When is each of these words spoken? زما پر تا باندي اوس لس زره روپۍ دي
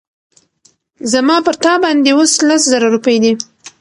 زما 1.11 1.37
پر 1.45 1.55
تا 1.63 1.73
باندي 1.81 2.11
اوس 2.15 2.33
لس 2.47 2.61
زره 2.71 2.87
روپۍ 2.95 3.17
دي 3.23 3.33